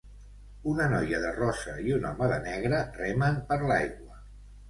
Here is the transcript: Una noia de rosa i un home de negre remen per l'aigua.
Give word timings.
Una 0.69 0.85
noia 0.93 1.19
de 1.25 1.33
rosa 1.35 1.75
i 1.89 1.93
un 1.97 2.07
home 2.11 2.29
de 2.31 2.39
negre 2.47 2.79
remen 2.97 3.37
per 3.51 3.59
l'aigua. 3.73 4.19